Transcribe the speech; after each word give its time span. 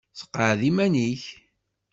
Seqɛed 0.19 0.61
iman-ik. 0.69 1.23